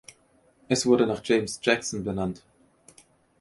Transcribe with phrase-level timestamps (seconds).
[0.67, 2.41] Es wurde nach James Jackson benannt.